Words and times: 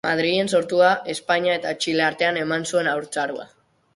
Madrilen 0.05 0.47
sortua, 0.59 0.87
Espainia 1.13 1.57
eta 1.59 1.75
Txile 1.85 2.05
artean 2.07 2.41
eman 2.45 2.65
zuen 2.71 2.89
haurtzaroa. 2.95 3.49